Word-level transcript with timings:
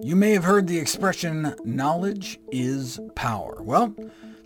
You 0.00 0.14
may 0.14 0.30
have 0.32 0.44
heard 0.44 0.68
the 0.68 0.78
expression, 0.78 1.54
knowledge 1.64 2.38
is 2.52 3.00
power. 3.16 3.58
Well, 3.60 3.96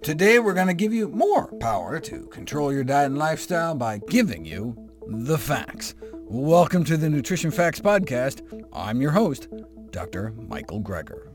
today 0.00 0.38
we're 0.38 0.54
going 0.54 0.68
to 0.68 0.74
give 0.74 0.94
you 0.94 1.08
more 1.08 1.48
power 1.58 2.00
to 2.00 2.26
control 2.28 2.72
your 2.72 2.84
diet 2.84 3.06
and 3.06 3.18
lifestyle 3.18 3.74
by 3.74 3.98
giving 4.08 4.46
you 4.46 4.74
the 5.06 5.36
facts. 5.36 5.94
Welcome 6.24 6.84
to 6.84 6.96
the 6.96 7.10
Nutrition 7.10 7.50
Facts 7.50 7.80
Podcast. 7.80 8.64
I'm 8.72 9.02
your 9.02 9.10
host, 9.10 9.48
Dr. 9.90 10.32
Michael 10.48 10.80
Greger. 10.80 11.28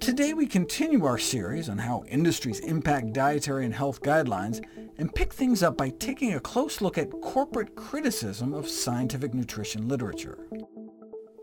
Today 0.00 0.32
we 0.32 0.46
continue 0.46 1.04
our 1.04 1.18
series 1.18 1.68
on 1.68 1.76
how 1.76 2.04
industries 2.08 2.60
impact 2.60 3.12
dietary 3.12 3.66
and 3.66 3.74
health 3.74 4.00
guidelines, 4.00 4.64
and 4.96 5.14
pick 5.14 5.32
things 5.32 5.62
up 5.62 5.76
by 5.76 5.90
taking 5.90 6.34
a 6.34 6.40
close 6.40 6.80
look 6.80 6.96
at 6.96 7.10
corporate 7.20 7.76
criticism 7.76 8.54
of 8.54 8.68
scientific 8.68 9.34
nutrition 9.34 9.88
literature. 9.88 10.38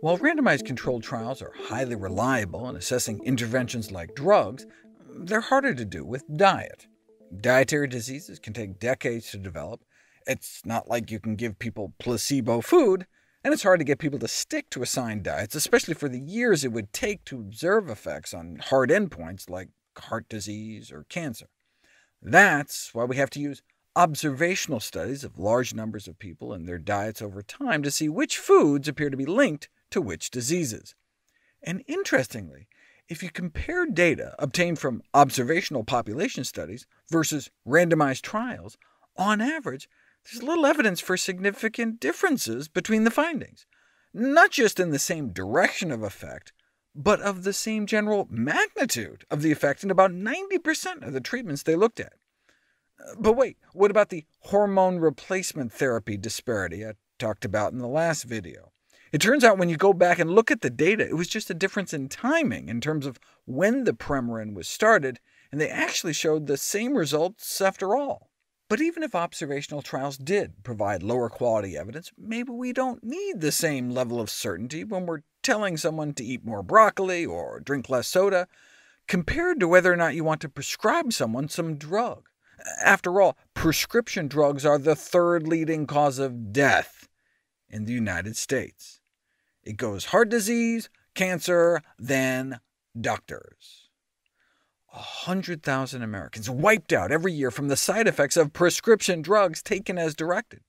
While 0.02 0.18
randomized 0.18 0.66
controlled 0.66 1.04
trials 1.04 1.42
are 1.42 1.52
highly 1.54 1.96
reliable 1.96 2.70
in 2.70 2.78
assessing 2.78 3.22
interventions 3.26 3.92
like 3.92 4.16
drugs, 4.16 4.66
they're 5.10 5.42
harder 5.42 5.74
to 5.76 5.84
do 5.84 6.06
with 6.06 6.24
diet. 6.38 6.88
Dietary 7.42 7.88
diseases 7.88 8.40
can 8.40 8.54
take 8.54 8.80
decades 8.80 9.30
to 9.32 9.38
develop. 9.38 9.82
It's 10.26 10.66
not 10.66 10.88
like 10.88 11.12
you 11.12 11.20
can 11.20 11.36
give 11.36 11.60
people 11.60 11.94
placebo 12.00 12.62
food, 12.62 13.08
and 13.44 13.54
it's 13.54 13.64
hard 13.64 13.82
to 13.82 13.86
get 13.86 14.00
people 14.00 14.20
to 14.20 14.28
stick 14.30 14.70
to 14.70 14.82
assigned 14.82 15.24
diets, 15.24 15.54
especially 15.54 15.96
for 15.96 16.08
the 16.08 16.22
years 16.22 16.64
it 16.64 16.72
would 16.72 16.94
take 16.94 17.26
to 17.26 17.36
observe 17.36 17.90
effects 17.90 18.34
on 18.34 18.62
hard 18.70 18.92
endpoints 18.92 19.50
like 19.50 19.68
heart 19.98 20.30
disease 20.30 20.94
or 20.94 21.08
cancer. 21.10 21.48
That's 22.22 22.94
why 22.94 23.04
we 23.04 23.18
have 23.18 23.30
to 23.32 23.42
use 23.42 23.62
observational 23.98 24.80
studies 24.80 25.26
of 25.26 25.38
large 25.38 25.74
numbers 25.74 26.08
of 26.08 26.20
people 26.20 26.54
and 26.54 26.66
their 26.66 26.78
diets 26.78 27.22
over 27.22 27.42
time 27.42 27.84
to 27.84 27.92
see 27.92 28.08
which 28.08 28.38
foods 28.38 28.88
appear 28.88 29.10
to 29.10 29.18
be 29.18 29.26
linked 29.26 29.68
to 29.92 30.02
which 30.02 30.32
diseases. 30.32 30.96
And 31.62 31.84
interestingly, 31.88 32.68
if 33.08 33.24
you 33.24 33.32
compare 33.32 33.86
data 33.86 34.36
obtained 34.38 34.80
from 34.80 35.02
observational 35.14 35.84
population 35.84 36.44
studies 36.44 36.86
versus 37.10 37.50
randomized 37.68 38.22
trials, 38.22 38.78
on 39.18 39.42
average, 39.42 39.90
there's 40.26 40.44
little 40.44 40.66
evidence 40.66 41.00
for 41.02 41.18
significant 41.18 42.00
differences 42.00 42.68
between 42.68 43.04
the 43.04 43.12
findings, 43.12 43.66
not 44.14 44.52
just 44.52 44.80
in 44.80 44.92
the 44.92 45.00
same 45.00 45.30
direction 45.30 45.92
of 45.92 46.04
effect, 46.04 46.54
but 46.96 47.22
of 47.22 47.44
the 47.44 47.54
same 47.54 47.86
general 47.86 48.28
magnitude 48.30 49.26
of 49.32 49.42
the 49.42 49.52
effect 49.52 49.84
in 49.84 49.92
about 49.92 50.12
90% 50.12 51.06
of 51.06 51.14
the 51.14 51.22
treatments 51.22 51.64
they 51.64 51.76
looked 51.76 52.00
at. 52.00 52.14
But 53.18 53.34
wait, 53.34 53.58
what 53.74 53.92
about 53.92 54.10
the 54.10 54.26
hormone 54.42 55.00
replacement 55.00 55.72
therapy 55.72 56.18
disparity 56.18 56.86
I 56.86 56.94
talked 57.18 57.46
about 57.46 57.72
in 57.72 57.80
the 57.80 57.88
last 57.88 58.24
video? 58.24 58.72
It 59.12 59.22
turns 59.22 59.44
out 59.44 59.58
when 59.58 59.70
you 59.70 59.78
go 59.78 59.94
back 59.94 60.20
and 60.20 60.30
look 60.30 60.52
at 60.52 60.62
the 60.62 60.70
data, 60.70 61.04
it 61.04 61.18
was 61.18 61.28
just 61.28 61.50
a 61.50 61.56
difference 61.56 61.94
in 61.94 62.10
timing 62.10 62.70
in 62.70 62.80
terms 62.80 63.06
of 63.06 63.20
when 63.46 63.84
the 63.84 63.94
Premarin 63.94 64.54
was 64.54 64.68
started, 64.68 65.20
and 65.52 65.60
they 65.60 65.70
actually 65.70 66.14
showed 66.14 66.46
the 66.46 66.58
same 66.58 66.96
results 66.96 67.60
after 67.60 67.96
all. 67.96 68.30
But 68.70 68.82
even 68.82 69.02
if 69.02 69.16
observational 69.16 69.82
trials 69.82 70.18
did 70.18 70.64
provide 70.64 71.02
lower 71.02 71.28
quality 71.28 71.76
evidence, 71.76 72.12
maybe 72.20 72.52
we 72.52 72.72
don't 72.72 73.04
need 73.04 73.42
the 73.42 73.52
same 73.52 73.90
level 73.90 74.22
of 74.22 74.30
certainty 74.30 74.84
when 74.84 75.08
we're 75.08 75.24
telling 75.42 75.76
someone 75.76 76.14
to 76.14 76.24
eat 76.24 76.46
more 76.46 76.62
broccoli 76.62 77.26
or 77.26 77.60
drink 77.60 77.90
less 77.90 78.08
soda, 78.08 78.48
compared 79.08 79.60
to 79.60 79.68
whether 79.68 79.92
or 79.92 79.96
not 79.96 80.14
you 80.14 80.24
want 80.24 80.40
to 80.42 80.50
prescribe 80.50 81.12
someone 81.12 81.50
some 81.50 81.78
drug. 81.78 82.30
After 82.84 83.20
all, 83.20 83.38
prescription 83.56 84.28
drugs 84.28 84.68
are 84.68 84.78
the 84.78 84.96
third 84.96 85.48
leading 85.48 85.88
cause 85.88 86.20
of 86.20 86.54
death 86.54 87.08
in 87.70 87.86
the 87.86 87.94
United 87.94 88.38
States. 88.38 88.99
It 89.64 89.78
goes 89.78 90.06
heart 90.06 90.30
disease, 90.30 90.90
cancer, 91.16 91.82
then 91.98 92.60
doctors. 93.00 93.90
100,000 94.92 96.02
Americans 96.02 96.50
wiped 96.50 96.92
out 96.92 97.12
every 97.12 97.32
year 97.32 97.52
from 97.52 97.68
the 97.68 97.78
side 97.78 98.08
effects 98.08 98.38
of 98.38 98.54
prescription 98.54 99.22
drugs 99.22 99.62
taken 99.62 99.98
as 99.98 100.16
directed. 100.16 100.62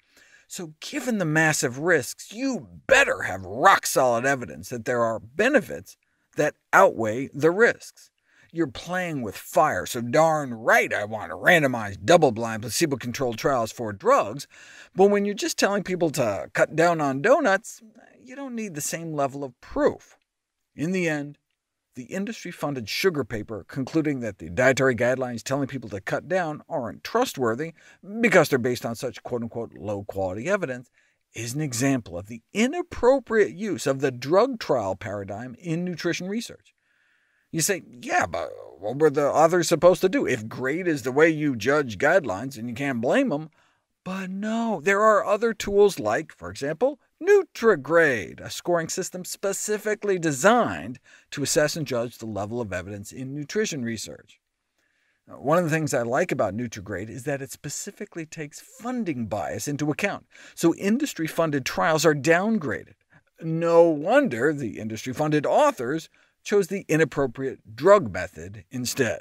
So 0.46 0.74
given 0.80 1.18
the 1.18 1.24
massive 1.24 1.78
risks, 1.78 2.32
you 2.32 2.66
better 2.86 3.22
have 3.22 3.46
rock-solid 3.46 4.26
evidence 4.26 4.68
that 4.68 4.84
there 4.84 5.02
are 5.02 5.20
benefits 5.20 5.96
that 6.36 6.54
outweigh 6.72 7.30
the 7.32 7.50
risks. 7.50 8.10
You're 8.52 8.66
playing 8.66 9.22
with 9.22 9.36
fire, 9.36 9.86
so 9.86 10.00
darn 10.00 10.52
right 10.52 10.92
I 10.92 11.04
want 11.04 11.30
randomized, 11.30 12.04
double-blind, 12.04 12.62
placebo-controlled 12.62 13.38
trials 13.38 13.70
for 13.70 13.92
drugs, 13.92 14.48
but 14.94 15.08
when 15.08 15.24
you're 15.24 15.34
just 15.34 15.56
telling 15.56 15.84
people 15.84 16.10
to 16.10 16.50
cut 16.52 16.74
down 16.74 17.00
on 17.00 17.22
donuts, 17.22 17.80
you 18.30 18.36
don't 18.36 18.54
need 18.54 18.76
the 18.76 18.80
same 18.80 19.12
level 19.12 19.42
of 19.42 19.60
proof. 19.60 20.16
In 20.76 20.92
the 20.92 21.08
end, 21.08 21.36
the 21.96 22.04
industry-funded 22.04 22.88
sugar 22.88 23.24
paper 23.24 23.64
concluding 23.66 24.20
that 24.20 24.38
the 24.38 24.48
dietary 24.48 24.94
guidelines 24.94 25.42
telling 25.42 25.66
people 25.66 25.90
to 25.90 26.00
cut 26.00 26.28
down 26.28 26.62
aren't 26.68 27.02
trustworthy 27.02 27.72
because 28.20 28.48
they're 28.48 28.60
based 28.60 28.86
on 28.86 28.94
such 28.94 29.24
quote-unquote 29.24 29.74
low-quality 29.74 30.48
evidence 30.48 30.92
is 31.34 31.54
an 31.54 31.60
example 31.60 32.16
of 32.16 32.26
the 32.26 32.40
inappropriate 32.52 33.52
use 33.56 33.84
of 33.84 34.00
the 34.00 34.12
drug 34.12 34.60
trial 34.60 34.94
paradigm 34.94 35.56
in 35.58 35.84
nutrition 35.84 36.28
research. 36.28 36.72
You 37.50 37.60
say, 37.60 37.82
yeah, 38.00 38.26
but 38.26 38.50
what 38.78 38.98
were 38.98 39.10
the 39.10 39.26
authors 39.26 39.66
supposed 39.66 40.02
to 40.02 40.08
do? 40.08 40.24
If 40.24 40.46
grade 40.46 40.86
is 40.86 41.02
the 41.02 41.10
way 41.10 41.30
you 41.30 41.56
judge 41.56 41.98
guidelines, 41.98 42.56
and 42.56 42.68
you 42.68 42.76
can't 42.76 43.00
blame 43.00 43.30
them. 43.30 43.50
But 44.04 44.30
no, 44.30 44.80
there 44.80 45.00
are 45.00 45.26
other 45.26 45.52
tools 45.52 45.98
like, 45.98 46.32
for 46.32 46.48
example, 46.48 47.00
Nutrigrade, 47.22 48.40
a 48.40 48.48
scoring 48.48 48.88
system 48.88 49.24
specifically 49.24 50.18
designed 50.18 50.98
to 51.30 51.42
assess 51.42 51.76
and 51.76 51.86
judge 51.86 52.18
the 52.18 52.26
level 52.26 52.60
of 52.60 52.72
evidence 52.72 53.12
in 53.12 53.34
nutrition 53.34 53.84
research. 53.84 54.40
One 55.26 55.58
of 55.58 55.64
the 55.64 55.70
things 55.70 55.94
I 55.94 56.02
like 56.02 56.32
about 56.32 56.56
Nutrigrade 56.56 57.08
is 57.08 57.24
that 57.24 57.42
it 57.42 57.52
specifically 57.52 58.26
takes 58.26 58.58
funding 58.58 59.26
bias 59.26 59.68
into 59.68 59.90
account, 59.90 60.26
so 60.54 60.74
industry-funded 60.74 61.64
trials 61.64 62.04
are 62.04 62.14
downgraded. 62.14 62.94
No 63.40 63.84
wonder 63.84 64.52
the 64.52 64.78
industry-funded 64.80 65.46
authors 65.46 66.08
chose 66.42 66.66
the 66.66 66.84
inappropriate 66.88 67.76
drug 67.76 68.12
method 68.12 68.64
instead. 68.70 69.20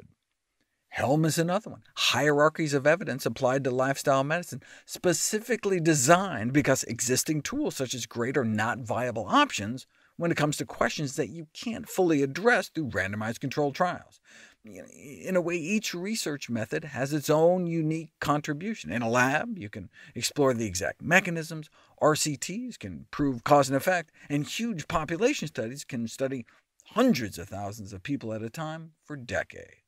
HEALM 0.91 1.23
is 1.25 1.37
another 1.37 1.69
one. 1.69 1.83
Hierarchies 1.95 2.73
of 2.73 2.87
evidence 2.87 3.25
applied 3.25 3.63
to 3.63 3.71
lifestyle 3.71 4.23
medicine, 4.23 4.63
specifically 4.85 5.79
designed 5.79 6.51
because 6.51 6.83
existing 6.83 7.41
tools 7.41 7.75
such 7.75 7.93
as 7.93 8.05
GRADE 8.05 8.37
are 8.37 8.45
not 8.45 8.79
viable 8.79 9.25
options 9.27 9.85
when 10.17 10.31
it 10.31 10.37
comes 10.37 10.57
to 10.57 10.65
questions 10.65 11.15
that 11.15 11.29
you 11.29 11.47
can't 11.53 11.87
fully 11.87 12.21
address 12.21 12.67
through 12.67 12.89
randomized 12.89 13.39
controlled 13.39 13.75
trials. 13.75 14.19
In 14.65 15.37
a 15.37 15.41
way, 15.41 15.55
each 15.55 15.93
research 15.93 16.49
method 16.49 16.83
has 16.83 17.13
its 17.13 17.29
own 17.29 17.65
unique 17.65 18.11
contribution. 18.19 18.91
In 18.91 19.01
a 19.01 19.09
lab, 19.09 19.57
you 19.57 19.69
can 19.69 19.89
explore 20.13 20.53
the 20.53 20.65
exact 20.65 21.01
mechanisms, 21.01 21.69
RCTs 22.01 22.77
can 22.77 23.05
prove 23.11 23.45
cause 23.45 23.69
and 23.69 23.77
effect, 23.77 24.11
and 24.29 24.45
huge 24.45 24.87
population 24.89 25.47
studies 25.47 25.85
can 25.85 26.07
study 26.07 26.45
hundreds 26.87 27.37
of 27.37 27.47
thousands 27.47 27.93
of 27.93 28.03
people 28.03 28.33
at 28.33 28.41
a 28.41 28.49
time 28.49 28.91
for 29.05 29.15
decades. 29.15 29.78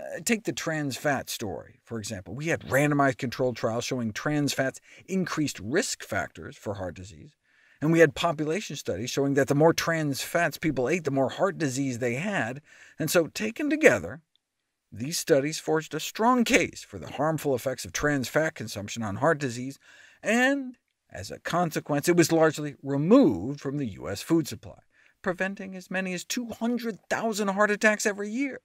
Uh, 0.00 0.20
take 0.24 0.44
the 0.44 0.52
trans 0.52 0.96
fat 0.96 1.28
story, 1.28 1.80
for 1.84 1.98
example. 1.98 2.34
We 2.34 2.46
had 2.46 2.60
randomized 2.60 3.18
controlled 3.18 3.56
trials 3.56 3.84
showing 3.84 4.12
trans 4.12 4.52
fats 4.52 4.80
increased 5.06 5.58
risk 5.60 6.02
factors 6.02 6.56
for 6.56 6.74
heart 6.74 6.94
disease, 6.94 7.36
and 7.80 7.92
we 7.92 7.98
had 7.98 8.14
population 8.14 8.76
studies 8.76 9.10
showing 9.10 9.34
that 9.34 9.48
the 9.48 9.54
more 9.54 9.74
trans 9.74 10.22
fats 10.22 10.56
people 10.58 10.88
ate, 10.88 11.04
the 11.04 11.10
more 11.10 11.30
heart 11.30 11.58
disease 11.58 11.98
they 11.98 12.14
had, 12.14 12.62
and 12.98 13.10
so 13.10 13.26
taken 13.26 13.68
together, 13.68 14.22
these 14.92 15.18
studies 15.18 15.58
forged 15.58 15.94
a 15.94 16.00
strong 16.00 16.44
case 16.44 16.82
for 16.82 16.98
the 16.98 17.12
harmful 17.12 17.54
effects 17.54 17.84
of 17.84 17.92
trans 17.92 18.28
fat 18.28 18.54
consumption 18.54 19.02
on 19.02 19.16
heart 19.16 19.38
disease, 19.38 19.78
and 20.22 20.76
as 21.12 21.30
a 21.30 21.40
consequence, 21.40 22.08
it 22.08 22.16
was 22.16 22.32
largely 22.32 22.76
removed 22.82 23.60
from 23.60 23.76
the 23.76 23.86
U.S. 23.86 24.22
food 24.22 24.46
supply, 24.46 24.78
preventing 25.22 25.74
as 25.74 25.90
many 25.90 26.14
as 26.14 26.24
200,000 26.24 27.48
heart 27.48 27.70
attacks 27.70 28.06
every 28.06 28.30
year. 28.30 28.60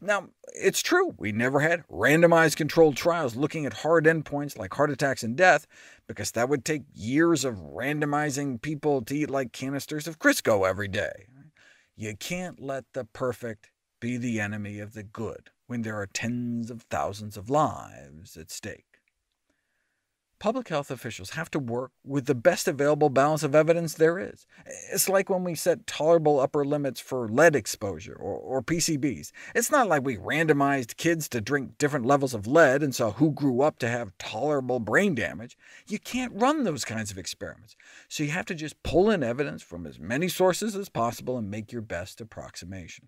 Now, 0.00 0.28
it's 0.54 0.82
true, 0.82 1.14
we 1.18 1.32
never 1.32 1.60
had 1.60 1.86
randomized 1.88 2.56
controlled 2.56 2.96
trials 2.96 3.36
looking 3.36 3.66
at 3.66 3.72
hard 3.72 4.04
endpoints 4.04 4.56
like 4.56 4.74
heart 4.74 4.90
attacks 4.90 5.22
and 5.22 5.36
death, 5.36 5.66
because 6.06 6.30
that 6.32 6.48
would 6.48 6.64
take 6.64 6.82
years 6.94 7.44
of 7.44 7.56
randomizing 7.56 8.60
people 8.60 9.02
to 9.02 9.16
eat 9.16 9.30
like 9.30 9.52
canisters 9.52 10.06
of 10.06 10.18
Crisco 10.18 10.68
every 10.68 10.88
day. 10.88 11.26
You 11.96 12.16
can't 12.16 12.60
let 12.60 12.84
the 12.94 13.04
perfect 13.04 13.70
be 14.00 14.16
the 14.16 14.40
enemy 14.40 14.78
of 14.78 14.94
the 14.94 15.02
good 15.02 15.50
when 15.66 15.82
there 15.82 15.96
are 15.96 16.06
tens 16.06 16.70
of 16.70 16.82
thousands 16.82 17.36
of 17.36 17.50
lives 17.50 18.36
at 18.36 18.50
stake. 18.50 18.87
Public 20.40 20.68
health 20.68 20.92
officials 20.92 21.30
have 21.30 21.50
to 21.50 21.58
work 21.58 21.90
with 22.04 22.26
the 22.26 22.34
best 22.34 22.68
available 22.68 23.08
balance 23.08 23.42
of 23.42 23.56
evidence 23.56 23.94
there 23.94 24.20
is. 24.20 24.46
It's 24.92 25.08
like 25.08 25.28
when 25.28 25.42
we 25.42 25.56
set 25.56 25.84
tolerable 25.84 26.38
upper 26.38 26.64
limits 26.64 27.00
for 27.00 27.28
lead 27.28 27.56
exposure 27.56 28.14
or, 28.14 28.36
or 28.36 28.62
PCBs. 28.62 29.32
It's 29.56 29.72
not 29.72 29.88
like 29.88 30.04
we 30.04 30.16
randomized 30.16 30.96
kids 30.96 31.28
to 31.30 31.40
drink 31.40 31.76
different 31.76 32.06
levels 32.06 32.34
of 32.34 32.46
lead 32.46 32.84
and 32.84 32.94
saw 32.94 33.10
who 33.10 33.32
grew 33.32 33.62
up 33.62 33.80
to 33.80 33.88
have 33.88 34.16
tolerable 34.18 34.78
brain 34.78 35.16
damage. 35.16 35.58
You 35.88 35.98
can't 35.98 36.40
run 36.40 36.62
those 36.62 36.84
kinds 36.84 37.10
of 37.10 37.18
experiments, 37.18 37.74
so 38.08 38.22
you 38.22 38.30
have 38.30 38.46
to 38.46 38.54
just 38.54 38.80
pull 38.84 39.10
in 39.10 39.24
evidence 39.24 39.62
from 39.64 39.86
as 39.86 39.98
many 39.98 40.28
sources 40.28 40.76
as 40.76 40.88
possible 40.88 41.36
and 41.36 41.50
make 41.50 41.72
your 41.72 41.82
best 41.82 42.20
approximation. 42.20 43.06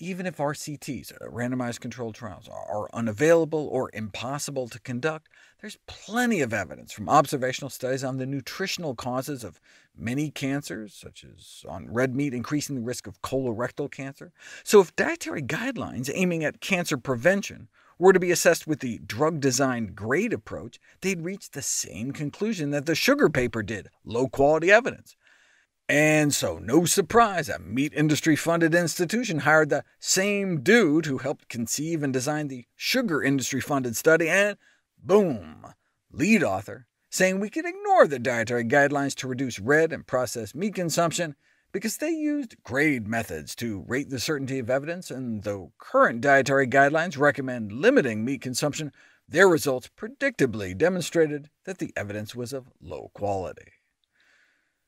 Even 0.00 0.26
if 0.26 0.36
RCTs, 0.36 1.12
uh, 1.12 1.28
randomized 1.28 1.80
controlled 1.80 2.14
trials, 2.14 2.48
are 2.48 2.88
unavailable 2.92 3.66
or 3.66 3.90
impossible 3.92 4.68
to 4.68 4.78
conduct, 4.78 5.28
there's 5.60 5.78
plenty 5.88 6.40
of 6.40 6.52
evidence 6.52 6.92
from 6.92 7.08
observational 7.08 7.68
studies 7.68 8.04
on 8.04 8.16
the 8.16 8.26
nutritional 8.26 8.94
causes 8.94 9.42
of 9.42 9.60
many 9.96 10.30
cancers, 10.30 10.94
such 10.94 11.24
as 11.24 11.64
on 11.68 11.92
red 11.92 12.14
meat 12.14 12.32
increasing 12.32 12.76
the 12.76 12.82
risk 12.82 13.08
of 13.08 13.20
colorectal 13.22 13.90
cancer. 13.90 14.32
So 14.62 14.80
if 14.80 14.94
dietary 14.94 15.42
guidelines 15.42 16.10
aiming 16.14 16.44
at 16.44 16.60
cancer 16.60 16.96
prevention 16.96 17.68
were 17.98 18.12
to 18.12 18.20
be 18.20 18.30
assessed 18.30 18.68
with 18.68 18.78
the 18.78 19.00
drug-designed 19.04 19.96
GRADE 19.96 20.32
approach, 20.32 20.78
they'd 21.00 21.24
reach 21.24 21.50
the 21.50 21.62
same 21.62 22.12
conclusion 22.12 22.70
that 22.70 22.86
the 22.86 22.94
sugar 22.94 23.28
paper 23.28 23.64
did, 23.64 23.88
low-quality 24.04 24.70
evidence. 24.70 25.16
And 25.88 26.34
so, 26.34 26.58
no 26.58 26.84
surprise, 26.84 27.48
a 27.48 27.58
meat 27.58 27.94
industry-funded 27.94 28.74
institution 28.74 29.40
hired 29.40 29.70
the 29.70 29.84
same 29.98 30.60
dude 30.60 31.06
who 31.06 31.16
helped 31.16 31.48
conceive 31.48 32.02
and 32.02 32.12
design 32.12 32.48
the 32.48 32.66
sugar 32.76 33.22
industry-funded 33.22 33.96
study, 33.96 34.28
and 34.28 34.58
boom, 35.02 35.64
lead 36.12 36.42
author, 36.42 36.86
saying 37.08 37.40
we 37.40 37.48
could 37.48 37.64
ignore 37.64 38.06
the 38.06 38.18
dietary 38.18 38.64
guidelines 38.64 39.14
to 39.14 39.28
reduce 39.28 39.58
red 39.58 39.90
and 39.90 40.06
processed 40.06 40.54
meat 40.54 40.74
consumption 40.74 41.34
because 41.72 41.96
they 41.96 42.10
used 42.10 42.62
grade 42.62 43.06
methods 43.06 43.54
to 43.54 43.82
rate 43.86 44.10
the 44.10 44.20
certainty 44.20 44.58
of 44.58 44.68
evidence, 44.68 45.10
and 45.10 45.42
though 45.42 45.72
current 45.78 46.20
dietary 46.20 46.66
guidelines 46.66 47.16
recommend 47.16 47.72
limiting 47.72 48.26
meat 48.26 48.42
consumption, 48.42 48.92
their 49.26 49.48
results 49.48 49.88
predictably 49.96 50.76
demonstrated 50.76 51.48
that 51.64 51.78
the 51.78 51.94
evidence 51.96 52.34
was 52.34 52.52
of 52.52 52.70
low 52.78 53.10
quality. 53.14 53.72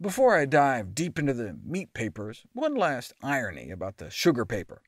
Before 0.02 0.35
I 0.35 0.47
dive 0.47 0.94
deep 0.94 1.19
into 1.19 1.35
the 1.35 1.58
meat 1.62 1.93
papers, 1.93 2.44
one 2.55 2.75
last 2.75 3.12
irony 3.23 3.70
about 3.70 3.99
the 3.99 4.08
sugar 4.08 4.47
paper. 4.47 4.81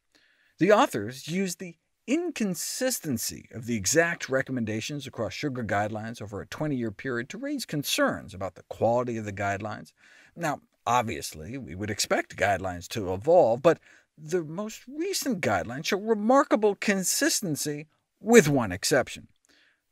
The 0.59 0.73
authors 0.73 1.29
used 1.29 1.59
the 1.59 1.77
inconsistency 2.07 3.47
of 3.53 3.67
the 3.67 3.77
exact 3.77 4.31
recommendations 4.31 5.07
across 5.07 5.35
sugar 5.35 5.63
guidelines 5.65 6.23
over 6.23 6.41
a 6.41 6.47
20-year 6.47 6.93
period 6.93 7.29
to 7.29 7.37
raise 7.37 7.67
concerns 7.67 8.33
about 8.33 8.55
the 8.55 8.63
quality 8.71 9.19
of 9.19 9.27
the 9.27 9.35
guidelines. 9.35 9.93
Now, 10.35 10.63
obviously, 10.87 11.59
we 11.59 11.75
would 11.75 11.91
expect 11.91 12.37
guidelines 12.37 12.89
to 12.89 13.13
evolve, 13.13 13.61
but 13.61 13.81
the 14.17 14.43
most 14.43 14.81
recent 14.89 15.43
guidelines 15.43 15.85
show 15.85 15.99
remarkable 15.99 16.75
consistency, 16.75 17.87
with 18.19 18.49
one 18.49 18.73
exception 18.73 19.29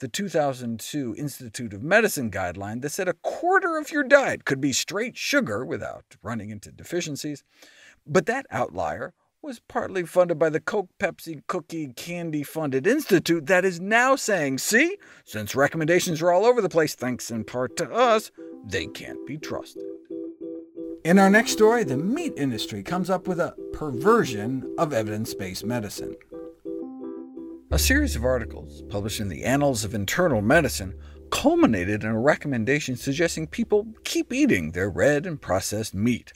the 0.01 0.09
2002 0.09 1.15
Institute 1.17 1.75
of 1.75 1.83
Medicine 1.83 2.31
guideline 2.31 2.81
that 2.81 2.91
said 2.91 3.07
a 3.07 3.15
quarter 3.15 3.79
of 3.79 3.93
your 3.93 4.03
diet 4.03 4.45
could 4.45 4.61
be 4.61 4.73
straight 4.73 5.17
sugar 5.17 5.65
without 5.65 6.17
running 6.23 6.51
into 6.51 6.73
deficiencies. 6.73 7.45
But 8.07 8.27
that 8.27 8.47
outlier 8.51 9.13
was 9.43 9.61
partly 9.61 10.05
funded 10.05 10.39
by 10.39 10.49
the 10.49 10.61
Coke, 10.61 10.89
Pepsi, 10.99 11.43
Cookie, 11.47 11.93
Candy-funded 11.95 12.87
institute 12.87 13.47
that 13.47 13.65
is 13.65 13.79
now 13.79 14.17
saying, 14.17 14.59
see, 14.59 14.99
since 15.25 15.55
recommendations 15.55 16.21
are 16.21 16.33
all 16.33 16.45
over 16.45 16.61
the 16.61 16.69
place 16.69 16.95
thanks 16.95 17.31
in 17.31 17.45
part 17.45 17.77
to 17.77 17.91
us, 17.91 18.31
they 18.65 18.87
can't 18.87 19.27
be 19.27 19.37
trusted. 19.39 19.85
In 21.05 21.19
our 21.19 21.31
next 21.31 21.53
story, 21.53 21.85
the 21.85 21.97
meat 21.97 22.35
industry 22.37 22.83
comes 22.83 23.09
up 23.09 23.27
with 23.27 23.41
a 23.41 23.55
perversion 23.73 24.75
of 24.79 24.93
evidence-based 24.93 25.65
medicine. 25.65 26.17
A 27.73 27.79
series 27.79 28.17
of 28.17 28.25
articles 28.25 28.83
published 28.89 29.21
in 29.21 29.29
the 29.29 29.45
Annals 29.45 29.85
of 29.85 29.95
Internal 29.95 30.43
Medicine 30.43 30.99
culminated 31.31 32.03
in 32.03 32.11
a 32.11 32.19
recommendation 32.19 32.97
suggesting 32.97 33.47
people 33.47 33.87
keep 34.03 34.33
eating 34.33 34.73
their 34.73 34.91
red 34.91 35.25
and 35.25 35.41
processed 35.41 35.95
meat. 35.95 36.33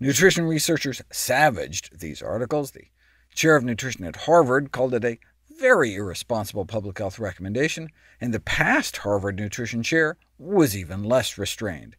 Nutrition 0.00 0.44
researchers 0.44 1.00
savaged 1.10 2.00
these 2.00 2.20
articles. 2.20 2.72
The 2.72 2.88
chair 3.34 3.56
of 3.56 3.64
nutrition 3.64 4.04
at 4.04 4.16
Harvard 4.26 4.70
called 4.70 4.92
it 4.92 5.02
a 5.02 5.18
very 5.58 5.94
irresponsible 5.94 6.66
public 6.66 6.98
health 6.98 7.18
recommendation, 7.18 7.88
and 8.20 8.34
the 8.34 8.38
past 8.38 8.98
Harvard 8.98 9.36
nutrition 9.36 9.82
chair 9.82 10.18
was 10.38 10.76
even 10.76 11.02
less 11.02 11.38
restrained. 11.38 11.96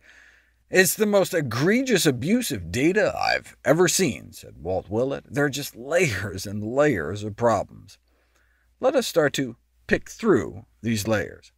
It's 0.69 0.93
the 0.93 1.07
most 1.07 1.33
egregious 1.33 2.05
abuse 2.05 2.51
of 2.51 2.71
data 2.71 3.11
I've 3.17 3.57
ever 3.65 3.87
seen, 3.87 4.33
said 4.33 4.57
Walt 4.61 4.87
Willett. 4.87 5.25
There 5.27 5.45
are 5.45 5.49
just 5.49 5.75
layers 5.75 6.45
and 6.45 6.63
layers 6.63 7.23
of 7.23 7.35
problems. 7.35 7.97
Let 8.83 8.95
us 8.95 9.05
start 9.05 9.33
to 9.33 9.57
pick 9.85 10.09
through 10.09 10.65
these 10.81 11.07
layers. 11.07 11.51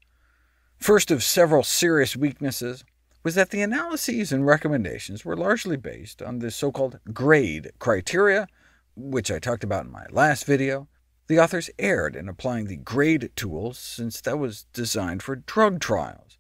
First 0.78 1.10
of 1.10 1.24
several 1.24 1.64
serious 1.64 2.18
weaknesses 2.18 2.84
was 3.24 3.36
that 3.36 3.50
the 3.50 3.62
analyses 3.62 4.34
and 4.34 4.46
recommendations 4.46 5.24
were 5.24 5.38
largely 5.38 5.78
based 5.78 6.22
on 6.22 6.40
the 6.40 6.52
so-called 6.52 7.00
GRADE 7.14 7.72
criteria, 7.80 8.50
which 8.98 9.32
I 9.32 9.40
talked 9.40 9.64
about 9.64 9.86
in 9.86 9.92
my 9.94 10.06
last 10.12 10.44
video. 10.44 10.90
The 11.28 11.40
authors 11.40 11.70
erred 11.80 12.18
in 12.18 12.28
applying 12.28 12.66
the 12.66 12.76
GRADE 12.76 13.32
tool, 13.38 13.72
since 13.74 14.20
that 14.20 14.38
was 14.38 14.66
designed 14.74 15.24
for 15.24 15.38
drug 15.38 15.80
trials. 15.80 16.38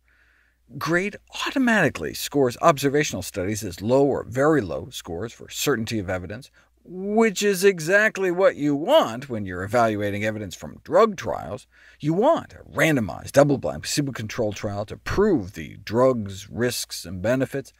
GRADE 0.77 1.15
automatically 1.47 2.13
scores 2.13 2.57
observational 2.61 3.21
studies 3.21 3.63
as 3.63 3.81
low 3.81 4.03
or 4.03 4.25
very 4.25 4.59
low 4.59 4.89
scores 4.89 5.31
for 5.31 5.47
certainty 5.47 5.97
of 5.99 6.09
evidence, 6.09 6.51
which 6.85 7.41
is 7.41 7.63
exactly 7.63 8.29
what 8.29 8.55
you 8.55 8.75
want 8.75 9.29
when 9.29 9.45
you're 9.45 9.63
evaluating 9.63 10.25
evidence 10.25 10.55
from 10.55 10.81
drug 10.83 11.15
trials. 11.15 11.65
You 11.99 12.13
want 12.13 12.53
a 12.53 12.63
randomized, 12.69 13.31
double-blind, 13.31 13.83
placebo-controlled 13.83 14.55
trial 14.55 14.85
to 14.85 14.97
prove 14.97 15.53
the 15.53 15.77
drug's 15.77 16.49
risks 16.49 17.05
and 17.05 17.21
benefits. 17.21 17.71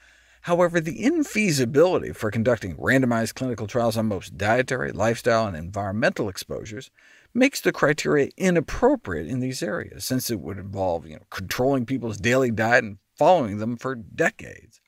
However, 0.44 0.80
the 0.80 1.04
infeasibility 1.04 2.16
for 2.16 2.32
conducting 2.32 2.76
randomized 2.78 3.34
clinical 3.34 3.68
trials 3.68 3.98
on 3.98 4.08
most 4.08 4.38
dietary, 4.38 4.92
lifestyle, 4.92 5.48
and 5.48 5.56
environmental 5.56 6.30
exposures 6.30 6.92
makes 7.34 7.60
the 7.60 7.72
criteria 7.72 8.30
inappropriate 8.38 9.28
in 9.28 9.40
these 9.40 9.64
areas, 9.64 10.04
since 10.04 10.30
it 10.30 10.40
would 10.40 10.58
involve 10.58 11.08
you 11.08 11.16
know, 11.16 11.26
controlling 11.30 11.86
people's 11.86 12.18
daily 12.18 12.52
diet 12.52 12.84
and 12.84 12.98
following 13.18 13.58
them 13.58 13.76
for 13.78 13.96
decades. 13.96 14.80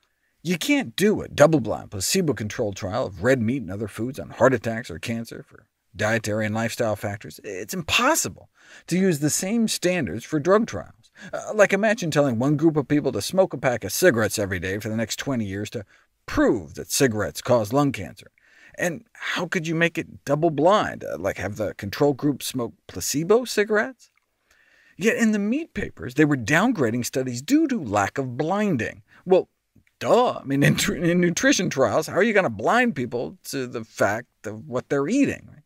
You 0.45 0.59
can't 0.59 0.95
do 0.95 1.23
a 1.23 1.27
double-blind, 1.27 1.89
placebo-controlled 1.89 2.75
trial 2.75 3.07
of 3.07 3.23
red 3.23 3.41
meat 3.41 3.63
and 3.63 3.71
other 3.71 3.87
foods 3.87 4.19
on 4.19 4.29
heart 4.29 4.53
attacks 4.53 4.91
or 4.91 4.99
cancer 4.99 5.41
for 5.41 5.65
dietary 5.95 6.45
and 6.45 6.53
lifestyle 6.53 6.95
factors. 6.95 7.39
It's 7.43 7.73
impossible 7.73 8.51
to 8.85 8.95
use 8.95 9.17
the 9.17 9.31
same 9.31 9.67
standards 9.67 10.23
for 10.23 10.39
drug 10.39 10.67
trials. 10.67 11.09
Uh, 11.33 11.51
like 11.55 11.73
imagine 11.73 12.11
telling 12.11 12.37
one 12.37 12.57
group 12.57 12.77
of 12.77 12.87
people 12.87 13.11
to 13.13 13.23
smoke 13.23 13.55
a 13.55 13.57
pack 13.57 13.83
of 13.83 13.91
cigarettes 13.91 14.37
every 14.37 14.59
day 14.59 14.77
for 14.77 14.87
the 14.87 14.95
next 14.95 15.15
20 15.15 15.43
years 15.43 15.71
to 15.71 15.83
prove 16.27 16.75
that 16.75 16.91
cigarettes 16.91 17.41
cause 17.41 17.73
lung 17.73 17.91
cancer. 17.91 18.29
And 18.77 19.05
how 19.13 19.47
could 19.47 19.67
you 19.67 19.73
make 19.73 19.97
it 19.97 20.25
double-blind, 20.25 21.03
uh, 21.05 21.17
like 21.17 21.37
have 21.37 21.55
the 21.55 21.73
control 21.73 22.13
group 22.13 22.43
smoke 22.43 22.75
placebo 22.85 23.45
cigarettes? 23.45 24.11
Yet 24.95 25.17
in 25.17 25.31
the 25.31 25.39
meat 25.39 25.73
papers, 25.73 26.13
they 26.13 26.23
were 26.23 26.37
downgrading 26.37 27.05
studies 27.05 27.41
due 27.41 27.67
to 27.67 27.83
lack 27.83 28.19
of 28.19 28.37
blinding. 28.37 29.01
Well, 29.25 29.49
Duh. 29.99 30.39
I 30.39 30.43
mean, 30.43 30.63
in, 30.63 30.77
in 31.03 31.21
nutrition 31.21 31.69
trials, 31.69 32.07
how 32.07 32.15
are 32.15 32.23
you 32.23 32.33
going 32.33 32.43
to 32.43 32.49
blind 32.49 32.95
people 32.95 33.37
to 33.45 33.67
the 33.67 33.83
fact 33.83 34.27
of 34.45 34.67
what 34.67 34.89
they're 34.89 35.07
eating? 35.07 35.61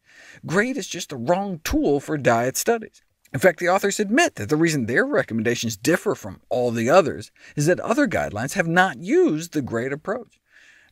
GRADE 0.46 0.78
is 0.78 0.88
just 0.88 1.10
the 1.10 1.18
wrong 1.18 1.62
tool 1.64 2.00
for 2.00 2.18
diet 2.18 2.58
studies. 2.58 3.02
In 3.34 3.40
fact, 3.40 3.60
the 3.60 3.70
authors 3.70 4.00
admit 4.00 4.36
that 4.36 4.50
the 4.50 4.56
reason 4.56 4.86
their 4.86 5.06
recommendations 5.06 5.78
differ 5.78 6.16
from 6.16 6.42
all 6.50 6.72
the 6.72 6.90
others 6.90 7.32
is 7.56 7.68
that 7.68 7.80
other 7.80 8.08
guidelines 8.08 8.54
have 8.54 8.68
not 8.68 9.00
used 9.00 9.54
the 9.54 9.62
GRADE 9.62 9.94
approach. 9.94 10.40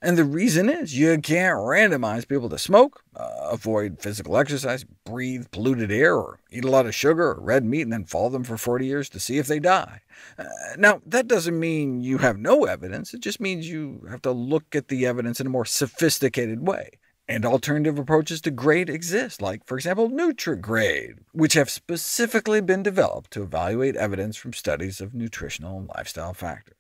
And 0.01 0.17
the 0.17 0.23
reason 0.23 0.69
is 0.69 0.97
you 0.97 1.17
can't 1.19 1.57
randomize 1.57 2.27
people 2.27 2.49
to 2.49 2.57
smoke, 2.57 3.01
uh, 3.15 3.49
avoid 3.51 3.99
physical 3.99 4.37
exercise, 4.37 4.85
breathe 5.05 5.49
polluted 5.51 5.91
air, 5.91 6.15
or 6.15 6.39
eat 6.51 6.65
a 6.65 6.69
lot 6.69 6.85
of 6.85 6.93
sugar 6.93 7.31
or 7.31 7.39
red 7.39 7.65
meat 7.65 7.81
and 7.81 7.93
then 7.93 8.05
follow 8.05 8.29
them 8.29 8.43
for 8.43 8.57
40 8.57 8.85
years 8.85 9.09
to 9.09 9.19
see 9.19 9.37
if 9.37 9.47
they 9.47 9.59
die. 9.59 10.01
Uh, 10.37 10.45
now, 10.77 11.01
that 11.05 11.27
doesn't 11.27 11.59
mean 11.59 12.01
you 12.01 12.19
have 12.19 12.37
no 12.37 12.65
evidence. 12.65 13.13
It 13.13 13.21
just 13.21 13.39
means 13.39 13.69
you 13.69 14.05
have 14.09 14.21
to 14.21 14.31
look 14.31 14.75
at 14.75 14.89
the 14.89 15.05
evidence 15.05 15.39
in 15.39 15.47
a 15.47 15.51
more 15.51 15.65
sophisticated 15.65 16.67
way. 16.67 16.91
And 17.29 17.43
alternative 17.43 17.99
approaches 17.99 18.39
to 18.41 18.51
GRADE 18.51 18.89
exist, 18.89 19.41
like, 19.41 19.65
for 19.65 19.75
example, 19.75 20.09
NutriGrade, 20.09 21.19
which 21.33 21.53
have 21.53 21.69
specifically 21.69 22.61
been 22.61 22.83
developed 22.83 23.31
to 23.31 23.43
evaluate 23.43 23.97
evidence 23.97 24.37
from 24.37 24.53
studies 24.53 25.01
of 25.01 25.13
nutritional 25.13 25.77
and 25.77 25.89
lifestyle 25.89 26.33
factors. 26.33 26.76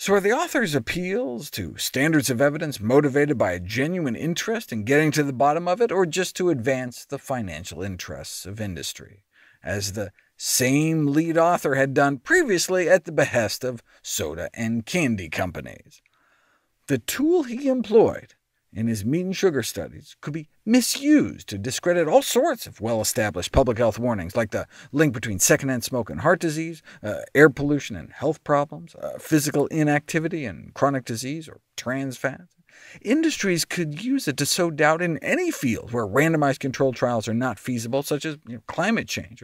So 0.00 0.14
are 0.14 0.20
the 0.20 0.32
author's 0.32 0.76
appeals 0.76 1.50
to 1.50 1.76
standards 1.76 2.30
of 2.30 2.40
evidence 2.40 2.78
motivated 2.78 3.36
by 3.36 3.50
a 3.50 3.58
genuine 3.58 4.14
interest 4.14 4.72
in 4.72 4.84
getting 4.84 5.10
to 5.10 5.24
the 5.24 5.32
bottom 5.32 5.66
of 5.66 5.80
it, 5.80 5.90
or 5.90 6.06
just 6.06 6.36
to 6.36 6.50
advance 6.50 7.04
the 7.04 7.18
financial 7.18 7.82
interests 7.82 8.46
of 8.46 8.60
industry? 8.60 9.24
As 9.60 9.94
the 9.94 10.12
same 10.36 11.08
lead 11.08 11.36
author 11.36 11.74
had 11.74 11.94
done 11.94 12.18
previously 12.18 12.88
at 12.88 13.06
the 13.06 13.12
behest 13.12 13.64
of 13.64 13.82
soda 14.00 14.48
and 14.54 14.86
candy 14.86 15.28
companies. 15.28 16.00
The 16.86 16.98
tool 16.98 17.42
he 17.42 17.68
employed 17.68 18.34
in 18.72 18.86
his 18.86 19.04
meat 19.04 19.24
and 19.24 19.36
sugar 19.36 19.62
studies 19.62 20.16
could 20.20 20.34
be 20.34 20.48
misused 20.64 21.48
to 21.48 21.58
discredit 21.58 22.06
all 22.06 22.22
sorts 22.22 22.66
of 22.66 22.80
well-established 22.80 23.52
public 23.52 23.78
health 23.78 23.98
warnings, 23.98 24.36
like 24.36 24.50
the 24.50 24.66
link 24.92 25.14
between 25.14 25.38
secondhand 25.38 25.84
smoke 25.84 26.10
and 26.10 26.20
heart 26.20 26.40
disease, 26.40 26.82
uh, 27.02 27.20
air 27.34 27.48
pollution 27.48 27.96
and 27.96 28.12
health 28.12 28.42
problems, 28.44 28.94
uh, 28.96 29.18
physical 29.18 29.66
inactivity 29.68 30.44
and 30.44 30.74
chronic 30.74 31.04
disease, 31.04 31.48
or 31.48 31.60
trans 31.76 32.16
fats. 32.16 32.54
Industries 33.02 33.64
could 33.64 34.02
use 34.02 34.28
it 34.28 34.36
to 34.36 34.46
sow 34.46 34.70
doubt 34.70 35.02
in 35.02 35.18
any 35.18 35.50
field 35.50 35.92
where 35.92 36.06
randomized 36.06 36.60
controlled 36.60 36.94
trials 36.94 37.26
are 37.26 37.34
not 37.34 37.58
feasible, 37.58 38.02
such 38.02 38.24
as 38.24 38.38
you 38.46 38.56
know, 38.56 38.62
climate 38.66 39.08
change. 39.08 39.42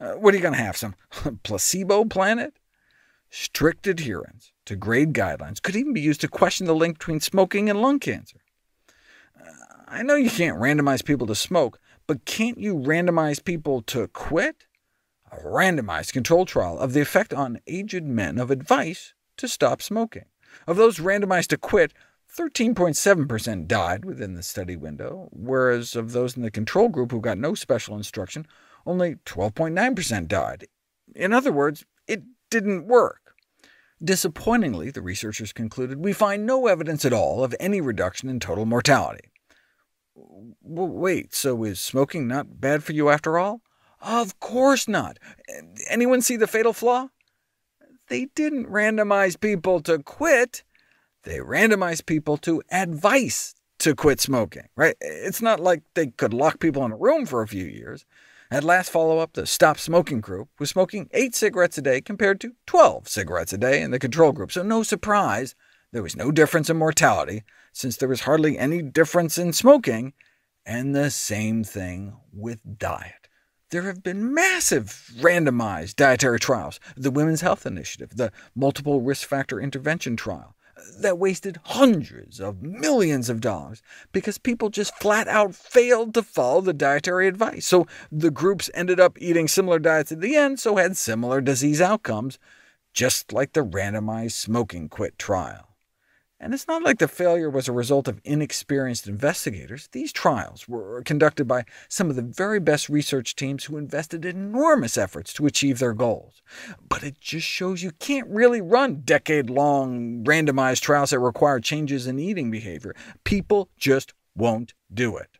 Uh, 0.00 0.12
what 0.12 0.34
are 0.34 0.36
you 0.36 0.42
going 0.42 0.54
to 0.54 0.62
have, 0.62 0.76
some 0.76 0.94
placebo 1.42 2.04
planet? 2.04 2.54
Strict 3.28 3.86
adherence 3.86 4.52
to 4.66 4.76
grade 4.76 5.12
guidelines 5.12 5.60
could 5.60 5.74
even 5.74 5.92
be 5.92 6.00
used 6.00 6.20
to 6.20 6.28
question 6.28 6.66
the 6.66 6.74
link 6.74 6.98
between 6.98 7.20
smoking 7.20 7.68
and 7.68 7.82
lung 7.82 7.98
cancer. 7.98 8.38
I 9.88 10.02
know 10.02 10.16
you 10.16 10.30
can't 10.30 10.58
randomize 10.58 11.04
people 11.04 11.28
to 11.28 11.36
smoke, 11.36 11.78
but 12.08 12.24
can't 12.24 12.58
you 12.58 12.74
randomize 12.74 13.42
people 13.42 13.82
to 13.82 14.08
quit? 14.08 14.66
A 15.30 15.36
randomized 15.36 16.12
controlled 16.12 16.48
trial 16.48 16.76
of 16.76 16.92
the 16.92 17.00
effect 17.00 17.32
on 17.32 17.60
aged 17.68 18.02
men 18.02 18.38
of 18.38 18.50
advice 18.50 19.14
to 19.36 19.46
stop 19.46 19.80
smoking. 19.80 20.24
Of 20.66 20.76
those 20.76 20.98
randomized 20.98 21.48
to 21.48 21.56
quit, 21.56 21.92
13.7% 22.36 23.68
died 23.68 24.04
within 24.04 24.34
the 24.34 24.42
study 24.42 24.74
window, 24.74 25.28
whereas 25.30 25.94
of 25.94 26.10
those 26.10 26.36
in 26.36 26.42
the 26.42 26.50
control 26.50 26.88
group 26.88 27.12
who 27.12 27.20
got 27.20 27.38
no 27.38 27.54
special 27.54 27.96
instruction, 27.96 28.46
only 28.84 29.14
12.9% 29.24 30.26
died. 30.26 30.66
In 31.14 31.32
other 31.32 31.52
words, 31.52 31.84
it 32.08 32.24
didn't 32.50 32.88
work. 32.88 33.34
Disappointingly, 34.02 34.90
the 34.90 35.00
researchers 35.00 35.52
concluded, 35.52 36.04
we 36.04 36.12
find 36.12 36.44
no 36.44 36.66
evidence 36.66 37.04
at 37.04 37.12
all 37.12 37.44
of 37.44 37.54
any 37.60 37.80
reduction 37.80 38.28
in 38.28 38.40
total 38.40 38.66
mortality. 38.66 39.30
Wait, 40.62 41.34
so 41.34 41.62
is 41.64 41.80
smoking 41.80 42.26
not 42.26 42.60
bad 42.60 42.82
for 42.82 42.92
you 42.92 43.10
after 43.10 43.38
all? 43.38 43.60
Of 44.00 44.40
course 44.40 44.88
not. 44.88 45.18
Anyone 45.88 46.22
see 46.22 46.36
the 46.36 46.46
fatal 46.46 46.72
flaw? 46.72 47.08
They 48.08 48.26
didn't 48.34 48.66
randomize 48.66 49.38
people 49.38 49.80
to 49.82 49.98
quit. 49.98 50.64
They 51.24 51.38
randomized 51.38 52.06
people 52.06 52.36
to 52.38 52.62
advice 52.70 53.54
to 53.80 53.94
quit 53.94 54.20
smoking. 54.20 54.68
Right? 54.76 54.96
It's 55.00 55.42
not 55.42 55.60
like 55.60 55.82
they 55.94 56.06
could 56.06 56.32
lock 56.32 56.60
people 56.60 56.84
in 56.84 56.92
a 56.92 56.96
room 56.96 57.26
for 57.26 57.42
a 57.42 57.48
few 57.48 57.66
years. 57.66 58.06
At 58.48 58.62
last 58.62 58.90
follow-up, 58.90 59.32
the 59.32 59.44
Stop 59.44 59.76
Smoking 59.76 60.20
group 60.20 60.48
was 60.60 60.70
smoking 60.70 61.08
8 61.12 61.34
cigarettes 61.34 61.78
a 61.78 61.82
day 61.82 62.00
compared 62.00 62.40
to 62.42 62.52
12 62.66 63.08
cigarettes 63.08 63.52
a 63.52 63.58
day 63.58 63.82
in 63.82 63.90
the 63.90 63.98
control 63.98 64.30
group, 64.30 64.52
so 64.52 64.62
no 64.62 64.84
surprise 64.84 65.56
there 65.92 66.02
was 66.02 66.16
no 66.16 66.30
difference 66.30 66.68
in 66.68 66.76
mortality, 66.76 67.42
since 67.72 67.96
there 67.96 68.08
was 68.08 68.22
hardly 68.22 68.58
any 68.58 68.82
difference 68.82 69.38
in 69.38 69.52
smoking, 69.52 70.12
and 70.64 70.94
the 70.94 71.10
same 71.10 71.62
thing 71.62 72.16
with 72.32 72.78
diet. 72.78 73.28
There 73.70 73.82
have 73.82 74.02
been 74.02 74.32
massive 74.32 75.10
randomized 75.18 75.96
dietary 75.96 76.38
trials, 76.38 76.78
the 76.96 77.10
Women's 77.10 77.40
Health 77.40 77.66
Initiative, 77.66 78.16
the 78.16 78.32
Multiple 78.54 79.00
Risk 79.00 79.26
Factor 79.26 79.60
Intervention 79.60 80.16
Trial, 80.16 80.54
that 81.00 81.18
wasted 81.18 81.58
hundreds 81.64 82.40
of 82.40 82.62
millions 82.62 83.28
of 83.28 83.40
dollars 83.40 83.82
because 84.12 84.38
people 84.38 84.68
just 84.68 84.94
flat 84.96 85.26
out 85.26 85.54
failed 85.54 86.14
to 86.14 86.22
follow 86.22 86.60
the 86.60 86.72
dietary 86.72 87.26
advice. 87.26 87.66
So 87.66 87.86
the 88.12 88.30
groups 88.30 88.70
ended 88.74 89.00
up 89.00 89.16
eating 89.20 89.48
similar 89.48 89.78
diets 89.78 90.12
at 90.12 90.20
the 90.20 90.36
end, 90.36 90.60
so 90.60 90.76
had 90.76 90.96
similar 90.96 91.40
disease 91.40 91.80
outcomes, 91.80 92.38
just 92.92 93.32
like 93.32 93.52
the 93.52 93.64
randomized 93.64 94.32
smoking 94.32 94.88
quit 94.88 95.18
trial. 95.18 95.65
And 96.38 96.52
it's 96.52 96.68
not 96.68 96.82
like 96.82 96.98
the 96.98 97.08
failure 97.08 97.48
was 97.48 97.66
a 97.66 97.72
result 97.72 98.06
of 98.08 98.20
inexperienced 98.22 99.08
investigators. 99.08 99.88
These 99.92 100.12
trials 100.12 100.68
were 100.68 101.02
conducted 101.02 101.46
by 101.46 101.64
some 101.88 102.10
of 102.10 102.16
the 102.16 102.22
very 102.22 102.60
best 102.60 102.90
research 102.90 103.34
teams 103.36 103.64
who 103.64 103.78
invested 103.78 104.26
enormous 104.26 104.98
efforts 104.98 105.32
to 105.34 105.46
achieve 105.46 105.78
their 105.78 105.94
goals. 105.94 106.42
But 106.86 107.02
it 107.02 107.18
just 107.20 107.46
shows 107.46 107.82
you 107.82 107.92
can't 107.92 108.28
really 108.28 108.60
run 108.60 109.00
decade-long 109.00 110.24
randomized 110.24 110.82
trials 110.82 111.10
that 111.10 111.20
require 111.20 111.58
changes 111.58 112.06
in 112.06 112.18
eating 112.18 112.50
behavior. 112.50 112.94
People 113.24 113.70
just 113.78 114.12
won't 114.36 114.74
do 114.92 115.16
it. 115.16 115.38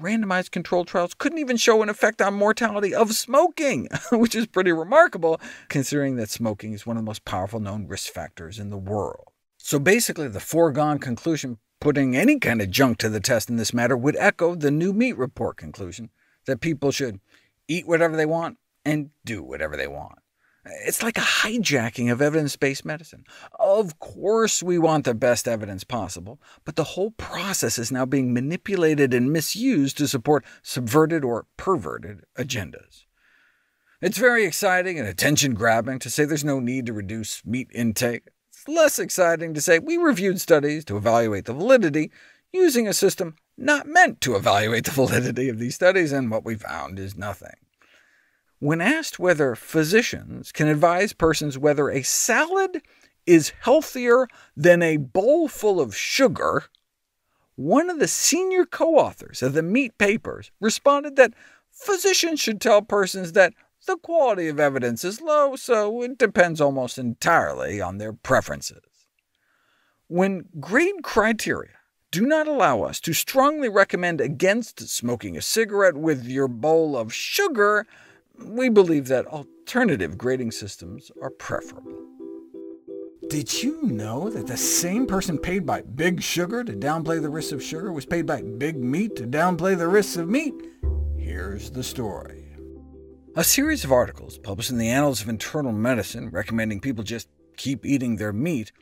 Randomized 0.00 0.52
controlled 0.52 0.86
trials 0.86 1.14
couldn't 1.14 1.38
even 1.38 1.56
show 1.56 1.82
an 1.82 1.88
effect 1.88 2.22
on 2.22 2.34
mortality 2.34 2.94
of 2.94 3.12
smoking, 3.12 3.88
which 4.12 4.36
is 4.36 4.46
pretty 4.46 4.70
remarkable, 4.70 5.40
considering 5.68 6.14
that 6.14 6.30
smoking 6.30 6.72
is 6.72 6.86
one 6.86 6.96
of 6.96 7.02
the 7.02 7.06
most 7.08 7.24
powerful 7.24 7.58
known 7.58 7.88
risk 7.88 8.12
factors 8.12 8.60
in 8.60 8.70
the 8.70 8.78
world. 8.78 9.27
So 9.68 9.78
basically, 9.78 10.28
the 10.28 10.40
foregone 10.40 10.98
conclusion 10.98 11.58
putting 11.78 12.16
any 12.16 12.38
kind 12.38 12.62
of 12.62 12.70
junk 12.70 12.96
to 12.96 13.10
the 13.10 13.20
test 13.20 13.50
in 13.50 13.56
this 13.56 13.74
matter 13.74 13.98
would 13.98 14.16
echo 14.16 14.54
the 14.54 14.70
new 14.70 14.94
meat 14.94 15.18
report 15.18 15.58
conclusion, 15.58 16.08
that 16.46 16.62
people 16.62 16.90
should 16.90 17.20
eat 17.68 17.86
whatever 17.86 18.16
they 18.16 18.24
want 18.24 18.56
and 18.86 19.10
do 19.26 19.42
whatever 19.42 19.76
they 19.76 19.86
want. 19.86 20.20
It's 20.64 21.02
like 21.02 21.18
a 21.18 21.20
hijacking 21.20 22.10
of 22.10 22.22
evidence-based 22.22 22.86
medicine. 22.86 23.26
Of 23.60 23.98
course 23.98 24.62
we 24.62 24.78
want 24.78 25.04
the 25.04 25.12
best 25.12 25.46
evidence 25.46 25.84
possible, 25.84 26.40
but 26.64 26.76
the 26.76 26.84
whole 26.84 27.10
process 27.10 27.78
is 27.78 27.92
now 27.92 28.06
being 28.06 28.32
manipulated 28.32 29.12
and 29.12 29.30
misused 29.30 29.98
to 29.98 30.08
support 30.08 30.46
subverted 30.62 31.24
or 31.24 31.44
perverted 31.58 32.24
agendas. 32.38 33.04
It's 34.00 34.16
very 34.16 34.46
exciting 34.46 34.98
and 34.98 35.06
attention-grabbing 35.06 35.98
to 35.98 36.08
say 36.08 36.24
there's 36.24 36.42
no 36.42 36.58
need 36.58 36.86
to 36.86 36.94
reduce 36.94 37.44
meat 37.44 37.68
intake 37.74 38.28
less 38.68 38.98
exciting 38.98 39.54
to 39.54 39.60
say 39.60 39.78
we 39.78 39.96
reviewed 39.96 40.40
studies 40.40 40.84
to 40.86 40.96
evaluate 40.96 41.46
the 41.46 41.54
validity 41.54 42.10
using 42.52 42.86
a 42.86 42.92
system 42.92 43.36
not 43.56 43.86
meant 43.86 44.20
to 44.20 44.36
evaluate 44.36 44.84
the 44.84 44.90
validity 44.92 45.48
of 45.48 45.58
these 45.58 45.74
studies, 45.74 46.12
and 46.12 46.30
what 46.30 46.44
we 46.44 46.54
found 46.54 46.98
is 46.98 47.16
nothing. 47.16 47.56
When 48.60 48.80
asked 48.80 49.18
whether 49.18 49.54
physicians 49.54 50.52
can 50.52 50.68
advise 50.68 51.12
persons 51.12 51.58
whether 51.58 51.90
a 51.90 52.02
salad 52.02 52.82
is 53.26 53.52
healthier 53.60 54.26
than 54.56 54.82
a 54.82 54.96
bowl 54.96 55.48
full 55.48 55.80
of 55.80 55.94
sugar, 55.94 56.64
one 57.56 57.90
of 57.90 57.98
the 57.98 58.08
senior 58.08 58.64
co-authors 58.64 59.42
of 59.42 59.52
the 59.52 59.62
meat 59.62 59.96
papers 59.98 60.50
responded 60.60 61.16
that 61.16 61.34
physicians 61.70 62.40
should 62.40 62.60
tell 62.60 62.82
persons 62.82 63.32
that 63.32 63.52
the 63.88 63.96
quality 63.96 64.48
of 64.48 64.60
evidence 64.60 65.02
is 65.02 65.20
low, 65.20 65.56
so 65.56 66.02
it 66.02 66.18
depends 66.18 66.60
almost 66.60 66.98
entirely 66.98 67.80
on 67.80 67.96
their 67.96 68.12
preferences. 68.12 68.84
When 70.06 70.44
grade 70.60 71.02
criteria 71.02 71.72
do 72.10 72.26
not 72.26 72.46
allow 72.46 72.82
us 72.82 73.00
to 73.00 73.12
strongly 73.14 73.68
recommend 73.68 74.20
against 74.20 74.88
smoking 74.88 75.36
a 75.36 75.42
cigarette 75.42 75.96
with 75.96 76.26
your 76.26 76.48
bowl 76.48 76.96
of 76.96 77.12
sugar, 77.14 77.86
we 78.38 78.68
believe 78.68 79.08
that 79.08 79.26
alternative 79.26 80.18
grading 80.18 80.52
systems 80.52 81.10
are 81.22 81.30
preferable. 81.30 82.04
Did 83.28 83.62
you 83.62 83.82
know 83.82 84.28
that 84.30 84.46
the 84.46 84.56
same 84.56 85.06
person 85.06 85.38
paid 85.38 85.64
by 85.64 85.80
Big 85.82 86.22
Sugar 86.22 86.62
to 86.62 86.72
downplay 86.72 87.20
the 87.20 87.28
risks 87.30 87.52
of 87.52 87.62
sugar 87.62 87.90
was 87.90 88.06
paid 88.06 88.26
by 88.26 88.42
Big 88.42 88.76
Meat 88.76 89.16
to 89.16 89.26
downplay 89.26 89.76
the 89.76 89.88
risks 89.88 90.16
of 90.16 90.28
meat? 90.28 90.54
Here's 91.18 91.70
the 91.70 91.82
story. 91.82 92.47
A 93.38 93.44
series 93.44 93.84
of 93.84 93.92
articles 93.92 94.36
published 94.36 94.70
in 94.70 94.78
the 94.78 94.88
Annals 94.88 95.22
of 95.22 95.28
Internal 95.28 95.70
Medicine 95.70 96.28
recommending 96.30 96.80
people 96.80 97.04
just 97.04 97.28
keep 97.56 97.86
eating 97.86 98.16
their 98.16 98.32
meat 98.32 98.72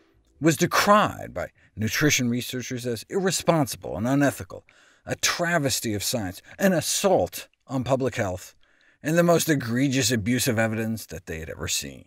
was 0.41 0.57
decried 0.57 1.35
by 1.35 1.49
nutrition 1.77 2.31
researchers 2.31 2.87
as 2.87 3.05
irresponsible 3.11 3.99
and 3.99 4.09
unethical, 4.09 4.65
a 5.05 5.15
travesty 5.15 5.93
of 5.93 6.03
science, 6.03 6.41
an 6.59 6.73
assault 6.73 7.49
on 7.67 7.85
public 7.85 8.15
health, 8.15 8.55
and 9.03 9.19
the 9.19 9.23
most 9.23 9.51
egregious 9.51 10.11
abuse 10.11 10.49
of 10.49 10.59
evidence 10.59 11.05
that 11.05 11.27
they 11.27 11.39
had 11.39 11.51
ever 11.51 11.69
seen. 11.69 12.07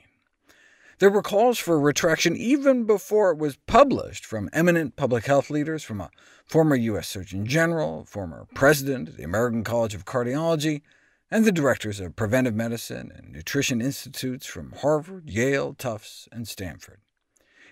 There 0.97 1.11
were 1.11 1.21
calls 1.21 1.59
for 1.59 1.79
retraction 1.79 2.35
even 2.35 2.85
before 2.85 3.29
it 3.29 3.37
was 3.37 3.57
published 3.67 4.25
from 4.25 4.49
eminent 4.53 4.95
public 4.95 5.27
health 5.27 5.51
leaders, 5.51 5.83
from 5.83 6.01
a 6.01 6.09
former 6.47 6.75
U.S. 6.75 7.09
Surgeon 7.09 7.45
General, 7.45 8.05
former 8.05 8.47
president 8.55 9.07
of 9.07 9.17
the 9.17 9.23
American 9.23 9.63
College 9.63 9.93
of 9.93 10.05
Cardiology, 10.05 10.81
and 11.31 11.45
the 11.45 11.51
directors 11.51 11.99
of 11.99 12.15
preventive 12.15 12.55
medicine 12.55 13.11
and 13.15 13.31
nutrition 13.31 13.81
institutes 13.81 14.45
from 14.45 14.73
Harvard, 14.81 15.29
Yale, 15.29 15.73
Tufts, 15.73 16.27
and 16.31 16.47
Stanford. 16.47 16.99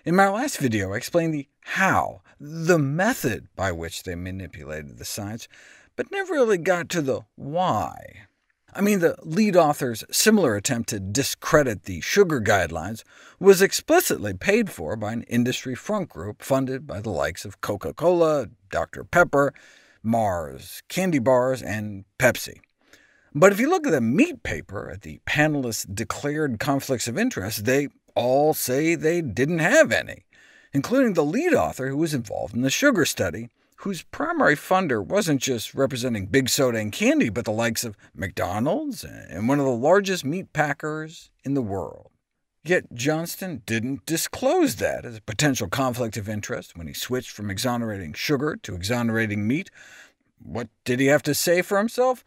In 0.04 0.14
my 0.14 0.28
last 0.28 0.58
video, 0.58 0.92
I 0.92 0.96
explained 0.96 1.34
the 1.34 1.48
how, 1.60 2.22
the 2.40 2.78
method 2.78 3.48
by 3.56 3.72
which 3.72 4.04
they 4.04 4.14
manipulated 4.14 4.98
the 4.98 5.04
science, 5.04 5.48
but 5.96 6.10
never 6.12 6.34
really 6.34 6.58
got 6.58 6.88
to 6.90 7.02
the 7.02 7.22
why. 7.34 8.28
I 8.72 8.80
mean, 8.80 9.00
the 9.00 9.16
lead 9.22 9.56
author's 9.56 10.04
similar 10.10 10.54
attempt 10.54 10.90
to 10.90 11.00
discredit 11.00 11.84
the 11.84 12.00
sugar 12.00 12.40
guidelines 12.40 13.02
was 13.40 13.60
explicitly 13.60 14.34
paid 14.34 14.70
for 14.70 14.94
by 14.94 15.12
an 15.12 15.22
industry 15.24 15.74
front 15.74 16.10
group 16.10 16.42
funded 16.42 16.86
by 16.86 17.00
the 17.00 17.10
likes 17.10 17.44
of 17.44 17.60
Coca-Cola, 17.60 18.48
Dr. 18.70 19.04
Pepper, 19.04 19.52
Mars, 20.02 20.82
candy 20.88 21.18
bars, 21.18 21.62
and 21.62 22.04
Pepsi. 22.18 22.60
But 23.38 23.52
if 23.52 23.60
you 23.60 23.70
look 23.70 23.86
at 23.86 23.92
the 23.92 24.00
meat 24.00 24.42
paper 24.42 24.90
at 24.90 25.02
the 25.02 25.20
panelists' 25.24 25.86
declared 25.94 26.58
conflicts 26.58 27.06
of 27.06 27.16
interest, 27.16 27.66
they 27.66 27.86
all 28.16 28.52
say 28.52 28.96
they 28.96 29.20
didn't 29.20 29.60
have 29.60 29.92
any, 29.92 30.24
including 30.72 31.14
the 31.14 31.24
lead 31.24 31.54
author 31.54 31.88
who 31.88 31.98
was 31.98 32.14
involved 32.14 32.56
in 32.56 32.62
the 32.62 32.70
sugar 32.70 33.04
study, 33.04 33.48
whose 33.76 34.02
primary 34.02 34.56
funder 34.56 35.04
wasn't 35.04 35.40
just 35.40 35.72
representing 35.72 36.26
big 36.26 36.48
soda 36.48 36.78
and 36.78 36.90
candy, 36.90 37.28
but 37.28 37.44
the 37.44 37.52
likes 37.52 37.84
of 37.84 37.96
McDonald's 38.12 39.04
and 39.04 39.48
one 39.48 39.60
of 39.60 39.66
the 39.66 39.70
largest 39.70 40.24
meat 40.24 40.52
packers 40.52 41.30
in 41.44 41.54
the 41.54 41.62
world. 41.62 42.10
Yet 42.64 42.92
Johnston 42.92 43.62
didn't 43.66 44.04
disclose 44.04 44.76
that 44.76 45.04
as 45.04 45.16
a 45.16 45.22
potential 45.22 45.68
conflict 45.68 46.16
of 46.16 46.28
interest 46.28 46.76
when 46.76 46.88
he 46.88 46.92
switched 46.92 47.30
from 47.30 47.50
exonerating 47.50 48.14
sugar 48.14 48.56
to 48.64 48.74
exonerating 48.74 49.46
meat. 49.46 49.70
What 50.42 50.66
did 50.84 50.98
he 50.98 51.06
have 51.06 51.22
to 51.22 51.34
say 51.34 51.62
for 51.62 51.78
himself? 51.78 52.24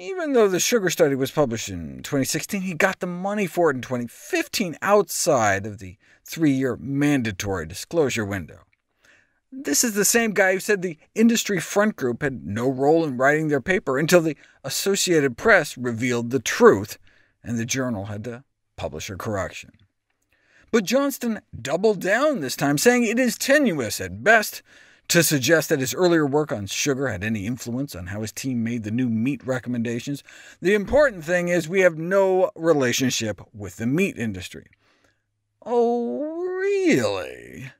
Even 0.00 0.32
though 0.32 0.46
the 0.46 0.60
sugar 0.60 0.90
study 0.90 1.16
was 1.16 1.32
published 1.32 1.68
in 1.68 2.04
2016, 2.04 2.60
he 2.62 2.72
got 2.72 3.00
the 3.00 3.06
money 3.06 3.48
for 3.48 3.68
it 3.68 3.74
in 3.74 3.82
2015 3.82 4.76
outside 4.80 5.66
of 5.66 5.78
the 5.78 5.96
three-year 6.24 6.76
mandatory 6.76 7.66
disclosure 7.66 8.24
window. 8.24 8.60
This 9.50 9.82
is 9.82 9.94
the 9.94 10.04
same 10.04 10.34
guy 10.34 10.52
who 10.52 10.60
said 10.60 10.82
the 10.82 10.98
industry 11.16 11.58
front 11.58 11.96
group 11.96 12.22
had 12.22 12.46
no 12.46 12.70
role 12.70 13.04
in 13.04 13.16
writing 13.16 13.48
their 13.48 13.60
paper 13.60 13.98
until 13.98 14.20
the 14.20 14.36
Associated 14.62 15.36
Press 15.36 15.76
revealed 15.76 16.30
the 16.30 16.38
truth, 16.38 16.96
and 17.42 17.58
the 17.58 17.66
journal 17.66 18.04
had 18.04 18.22
to 18.24 18.44
publish 18.76 19.10
a 19.10 19.16
correction. 19.16 19.72
But 20.70 20.84
Johnston 20.84 21.40
doubled 21.60 22.00
down 22.00 22.38
this 22.38 22.54
time, 22.54 22.78
saying 22.78 23.02
it 23.02 23.18
is 23.18 23.36
tenuous 23.36 24.00
at 24.00 24.22
best 24.22 24.62
to 25.08 25.22
suggest 25.22 25.70
that 25.70 25.80
his 25.80 25.94
earlier 25.94 26.26
work 26.26 26.52
on 26.52 26.66
sugar 26.66 27.08
had 27.08 27.24
any 27.24 27.46
influence 27.46 27.94
on 27.94 28.08
how 28.08 28.20
his 28.20 28.32
team 28.32 28.62
made 28.62 28.84
the 28.84 28.90
new 28.90 29.08
meat 29.08 29.44
recommendations. 29.46 30.22
The 30.60 30.74
important 30.74 31.24
thing 31.24 31.48
is 31.48 31.68
we 31.68 31.80
have 31.80 31.96
no 31.96 32.50
relationship 32.54 33.40
with 33.54 33.76
the 33.76 33.86
meat 33.86 34.18
industry. 34.18 34.66
Oh, 35.64 36.20
really? 36.22 37.72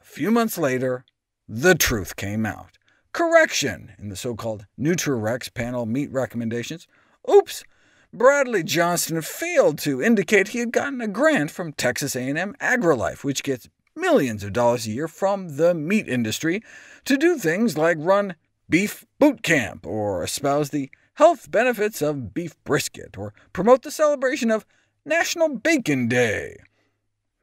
A 0.00 0.04
few 0.04 0.30
months 0.30 0.56
later, 0.56 1.04
the 1.48 1.74
truth 1.74 2.16
came 2.16 2.46
out. 2.46 2.78
Correction 3.12 3.92
in 3.98 4.08
the 4.08 4.16
so-called 4.16 4.66
NutriRECS 4.78 5.52
panel 5.52 5.84
meat 5.84 6.10
recommendations. 6.10 6.86
Oops! 7.30 7.64
Bradley 8.12 8.64
Johnston 8.64 9.22
failed 9.22 9.78
to 9.80 10.02
indicate 10.02 10.48
he 10.48 10.58
had 10.58 10.72
gotten 10.72 11.00
a 11.00 11.06
grant 11.06 11.50
from 11.50 11.72
Texas 11.72 12.16
A&M 12.16 12.56
AgriLife, 12.60 13.22
which 13.22 13.44
gets 13.44 13.68
millions 14.00 14.42
of 14.42 14.52
dollars 14.52 14.86
a 14.86 14.90
year 14.90 15.08
from 15.08 15.56
the 15.56 15.74
meat 15.74 16.08
industry 16.08 16.62
to 17.04 17.16
do 17.16 17.36
things 17.36 17.76
like 17.76 17.96
run 18.00 18.34
beef 18.68 19.04
boot 19.18 19.42
camp, 19.42 19.86
or 19.86 20.22
espouse 20.22 20.70
the 20.70 20.90
health 21.14 21.50
benefits 21.50 22.00
of 22.00 22.32
beef 22.32 22.56
brisket, 22.64 23.18
or 23.18 23.34
promote 23.52 23.82
the 23.82 23.90
celebration 23.90 24.50
of 24.50 24.64
National 25.04 25.48
Bacon 25.48 26.08
Day. 26.08 26.56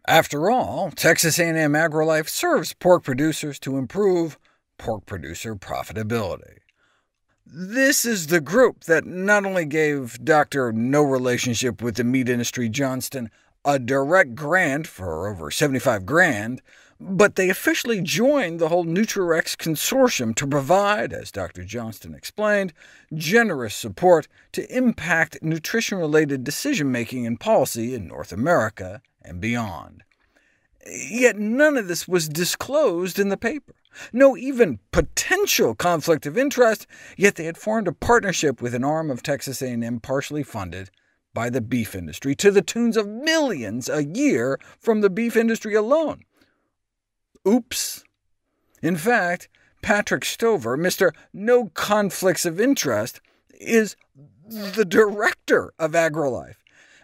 After 0.08 0.50
all, 0.50 0.92
Texas 0.92 1.38
A&M 1.38 1.74
AgriLife 1.74 2.30
serves 2.30 2.74
pork 2.74 3.04
producers 3.04 3.60
to 3.60 3.78
improve 3.78 4.40
pork 4.78 5.06
producer 5.06 5.56
profitability. 5.56 6.60
This 7.46 8.06
is 8.06 8.28
the 8.28 8.42
group 8.42 8.86
that 8.86 9.06
not 9.06 9.46
only 9.46 9.66
gave 9.66 10.24
Dr. 10.24 10.72
No 10.72 11.02
Relationship 11.02 11.82
with 11.82 11.96
the 11.96 12.04
Meat 12.04 12.30
Industry 12.30 12.70
Johnston 12.70 13.30
a 13.68 13.78
direct 13.78 14.34
grant 14.34 14.88
for 14.88 15.28
over 15.28 15.52
75 15.52 16.06
grand, 16.06 16.62
but 17.02 17.36
they 17.36 17.50
officially 17.50 18.02
joined 18.02 18.60
the 18.60 18.70
whole 18.70 18.86
NutriRECS 18.86 19.58
consortium 19.58 20.34
to 20.36 20.48
provide, 20.48 21.12
as 21.12 21.34
Dr. 21.34 21.66
Johnston 21.66 22.16
explained, 22.16 22.72
generous 23.14 23.76
support 23.76 24.30
to 24.54 24.76
impact 24.76 25.44
nutrition-related 25.44 26.46
decision-making 26.46 27.28
and 27.28 27.42
policy 27.42 27.94
in 27.94 28.08
North 28.08 28.32
America 28.32 29.02
and 29.22 29.42
beyond. 29.42 30.04
Yet 30.90 31.38
none 31.38 31.76
of 31.76 31.90
this 31.90 32.08
was 32.08 32.30
disclosed 32.30 33.20
in 33.20 33.28
the 33.28 33.36
paper. 33.36 33.76
No 34.14 34.38
even 34.38 34.80
potential 34.94 35.76
conflict 35.76 36.26
of 36.26 36.38
interest, 36.38 36.88
yet 37.18 37.36
they 37.36 37.44
had 37.44 37.58
formed 37.58 37.90
a 37.90 37.94
partnership 37.94 38.62
with 38.62 38.74
an 38.74 38.86
arm 38.86 39.12
of 39.12 39.22
Texas 39.22 39.62
A&M 39.62 40.00
partially 40.00 40.44
funded 40.44 40.90
by 41.38 41.52
the 41.52 41.62
beef 41.62 41.94
industry, 41.94 42.34
to 42.34 42.50
the 42.50 42.64
tunes 42.64 42.98
of 42.98 43.08
millions 43.08 43.88
a 43.88 44.04
year 44.04 44.60
from 44.80 45.02
the 45.02 45.10
beef 45.10 45.38
industry 45.38 45.76
alone. 45.76 46.24
Oops. 47.48 48.04
In 48.82 48.96
fact, 48.96 49.48
Patrick 49.84 50.26
Stover, 50.26 50.76
Mr. 50.76 51.12
No 51.32 51.66
Conflicts 51.76 52.44
of 52.44 52.60
Interest, 52.60 53.22
is 53.52 53.96
the 54.50 54.84
director 54.84 55.76
of 55.78 55.92
AgriLife, 55.92 56.56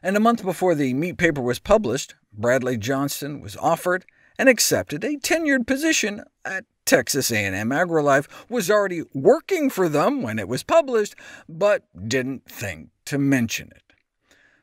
and 0.02 0.18
a 0.18 0.20
month 0.20 0.44
before 0.44 0.74
the 0.74 0.96
meat 0.96 1.20
paper 1.20 1.42
was 1.44 1.60
published, 1.60 2.16
Bradley 2.34 2.76
Johnston 2.76 3.40
was 3.40 3.56
offered 3.58 4.04
and 4.40 4.50
accepted 4.50 5.04
a 5.04 5.18
tenured 5.18 5.68
position 5.68 6.24
at 6.44 6.66
Texas 6.86 7.30
A&M 7.30 7.70
AgriLife, 7.70 8.28
was 8.50 8.72
already 8.72 9.04
working 9.14 9.70
for 9.70 9.88
them 9.88 10.24
when 10.24 10.40
it 10.40 10.48
was 10.48 10.64
published, 10.64 11.14
but 11.48 11.84
didn't 12.10 12.50
think 12.50 12.90
to 13.06 13.20
mention 13.20 13.68
it. 13.76 13.83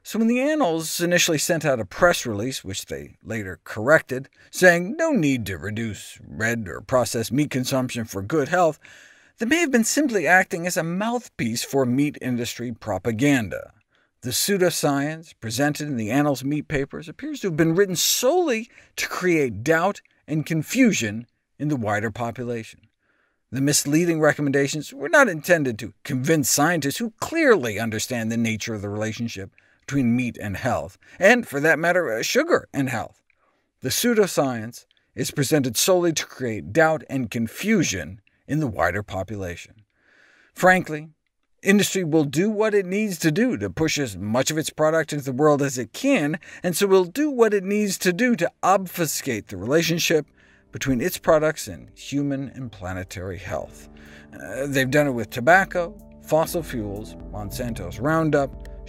So 0.02 0.18
when 0.18 0.28
the 0.28 0.40
Annals 0.40 1.00
initially 1.00 1.38
sent 1.38 1.64
out 1.64 1.78
a 1.78 1.84
press 1.84 2.24
release, 2.24 2.64
which 2.64 2.86
they 2.86 3.16
later 3.22 3.60
corrected, 3.64 4.28
saying 4.50 4.96
no 4.96 5.10
need 5.12 5.44
to 5.46 5.58
reduce 5.58 6.18
red 6.26 6.66
or 6.68 6.80
processed 6.80 7.32
meat 7.32 7.50
consumption 7.50 8.04
for 8.06 8.22
good 8.22 8.48
health, 8.48 8.78
they 9.38 9.46
may 9.46 9.60
have 9.60 9.70
been 9.70 9.84
simply 9.84 10.26
acting 10.26 10.66
as 10.66 10.76
a 10.76 10.82
mouthpiece 10.82 11.62
for 11.62 11.84
meat 11.84 12.16
industry 12.20 12.72
propaganda. 12.72 13.72
The 14.22 14.30
pseudoscience 14.30 15.34
presented 15.40 15.88
in 15.88 15.96
the 15.96 16.10
Annals 16.10 16.44
meat 16.44 16.68
papers 16.68 17.08
appears 17.08 17.40
to 17.40 17.48
have 17.48 17.56
been 17.56 17.74
written 17.74 17.96
solely 17.96 18.68
to 18.96 19.08
create 19.08 19.64
doubt 19.64 20.00
and 20.26 20.44
confusion 20.44 21.26
in 21.58 21.68
the 21.68 21.76
wider 21.76 22.10
population. 22.10 22.88
The 23.50 23.60
misleading 23.60 24.20
recommendations 24.20 24.92
were 24.92 25.08
not 25.08 25.28
intended 25.28 25.78
to 25.78 25.94
convince 26.04 26.50
scientists 26.50 26.98
who 26.98 27.14
clearly 27.20 27.78
understand 27.78 28.30
the 28.30 28.36
nature 28.36 28.74
of 28.74 28.82
the 28.82 28.88
relationship 28.88 29.50
between 29.90 30.14
meat 30.14 30.38
and 30.40 30.56
health, 30.56 30.96
and, 31.18 31.48
for 31.48 31.58
that 31.58 31.76
matter, 31.76 32.12
uh, 32.12 32.22
sugar 32.22 32.68
and 32.72 32.88
health. 32.88 33.20
The 33.80 33.88
pseudoscience 33.88 34.86
is 35.16 35.32
presented 35.32 35.76
solely 35.76 36.12
to 36.12 36.26
create 36.26 36.72
doubt 36.72 37.02
and 37.10 37.28
confusion 37.28 38.20
in 38.46 38.60
the 38.60 38.68
wider 38.68 39.02
population. 39.02 39.82
Frankly, 40.54 41.08
Industry 41.64 42.04
will 42.04 42.24
do 42.24 42.48
what 42.48 42.72
it 42.72 42.86
needs 42.86 43.18
to 43.18 43.32
do 43.32 43.56
to 43.56 43.68
push 43.68 43.98
as 43.98 44.16
much 44.16 44.52
of 44.52 44.56
its 44.56 44.70
product 44.70 45.12
into 45.12 45.24
the 45.24 45.32
world 45.32 45.60
as 45.60 45.76
it 45.76 45.92
can, 45.92 46.38
and 46.62 46.76
so 46.76 46.86
will 46.86 47.04
do 47.04 47.28
what 47.28 47.52
it 47.52 47.64
needs 47.64 47.98
to 47.98 48.12
do 48.12 48.36
to 48.36 48.50
obfuscate 48.62 49.48
the 49.48 49.56
relationship 49.56 50.24
between 50.70 51.00
its 51.00 51.18
products 51.18 51.66
and 51.66 51.90
human 51.98 52.48
and 52.50 52.70
planetary 52.70 53.38
health. 53.38 53.88
Uh, 54.32 54.68
they've 54.68 54.90
done 54.90 55.08
it 55.08 55.10
with 55.10 55.30
tobacco, 55.30 55.92
fossil 56.22 56.62
fuels, 56.62 57.16
Monsanto's 57.32 57.98
Roundup, 57.98 58.69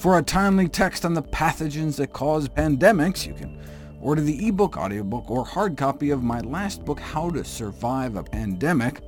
For 0.00 0.16
a 0.16 0.22
timely 0.22 0.66
text 0.66 1.04
on 1.04 1.12
the 1.12 1.22
pathogens 1.22 1.96
that 1.96 2.14
cause 2.14 2.48
pandemics, 2.48 3.26
you 3.26 3.34
can 3.34 3.60
order 4.00 4.22
the 4.22 4.48
ebook, 4.48 4.78
audiobook, 4.78 5.30
or 5.30 5.44
hard 5.44 5.76
copy 5.76 6.08
of 6.08 6.22
my 6.22 6.40
last 6.40 6.86
book, 6.86 6.98
How 6.98 7.28
to 7.28 7.44
Survive 7.44 8.16
a 8.16 8.22
Pandemic. 8.22 9.02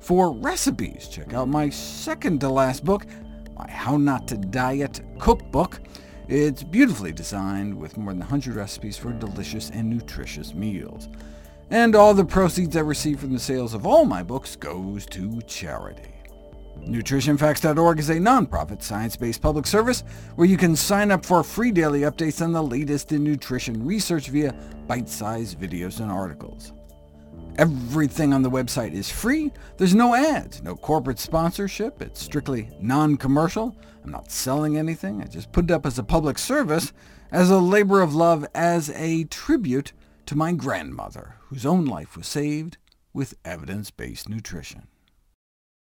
For 0.00 0.34
recipes, 0.34 1.08
check 1.08 1.32
out 1.32 1.48
my 1.48 1.70
second-to-last 1.70 2.84
book, 2.84 3.06
my 3.56 3.70
How 3.70 3.96
Not 3.96 4.28
to 4.28 4.36
Diet 4.36 5.00
cookbook. 5.18 5.80
It's 6.28 6.62
beautifully 6.62 7.12
designed 7.12 7.74
with 7.74 7.96
more 7.96 8.12
than 8.12 8.20
100 8.20 8.56
recipes 8.56 8.98
for 8.98 9.14
delicious 9.14 9.70
and 9.70 9.88
nutritious 9.88 10.52
meals. 10.52 11.08
And 11.70 11.96
all 11.96 12.12
the 12.12 12.26
proceeds 12.26 12.76
I 12.76 12.80
receive 12.80 13.20
from 13.20 13.32
the 13.32 13.38
sales 13.38 13.72
of 13.72 13.86
all 13.86 14.04
my 14.04 14.22
books 14.22 14.54
goes 14.54 15.06
to 15.06 15.40
charity. 15.46 16.15
NutritionFacts.org 16.84 17.98
is 17.98 18.10
a 18.10 18.16
nonprofit, 18.16 18.82
science-based 18.82 19.42
public 19.42 19.66
service 19.66 20.04
where 20.36 20.46
you 20.46 20.56
can 20.56 20.76
sign 20.76 21.10
up 21.10 21.26
for 21.26 21.42
free 21.42 21.72
daily 21.72 22.00
updates 22.00 22.40
on 22.40 22.52
the 22.52 22.62
latest 22.62 23.10
in 23.10 23.24
nutrition 23.24 23.84
research 23.84 24.28
via 24.28 24.52
bite-sized 24.86 25.58
videos 25.60 26.00
and 26.00 26.12
articles. 26.12 26.72
Everything 27.58 28.32
on 28.32 28.42
the 28.42 28.50
website 28.50 28.92
is 28.92 29.10
free. 29.10 29.50
There's 29.78 29.94
no 29.94 30.14
ads, 30.14 30.62
no 30.62 30.76
corporate 30.76 31.18
sponsorship. 31.18 32.02
It's 32.02 32.22
strictly 32.22 32.70
non-commercial. 32.80 33.74
I'm 34.04 34.10
not 34.12 34.30
selling 34.30 34.76
anything. 34.76 35.22
I 35.22 35.24
just 35.24 35.50
put 35.52 35.64
it 35.64 35.70
up 35.70 35.86
as 35.86 35.98
a 35.98 36.04
public 36.04 36.38
service, 36.38 36.92
as 37.32 37.50
a 37.50 37.58
labor 37.58 38.00
of 38.02 38.14
love, 38.14 38.46
as 38.54 38.90
a 38.90 39.24
tribute 39.24 39.92
to 40.26 40.36
my 40.36 40.52
grandmother, 40.52 41.36
whose 41.48 41.66
own 41.66 41.86
life 41.86 42.16
was 42.16 42.26
saved 42.26 42.76
with 43.12 43.34
evidence-based 43.44 44.28
nutrition. 44.28 44.86